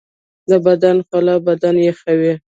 [0.49, 2.33] د بدن خوله بدن یخوي